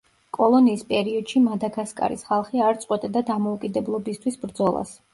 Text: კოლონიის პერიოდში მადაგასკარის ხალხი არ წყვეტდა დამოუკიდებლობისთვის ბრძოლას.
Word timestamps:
კოლონიის 0.35 0.85
პერიოდში 0.93 1.43
მადაგასკარის 1.49 2.25
ხალხი 2.31 2.65
არ 2.71 2.83
წყვეტდა 2.87 3.27
დამოუკიდებლობისთვის 3.31 4.45
ბრძოლას. 4.45 5.01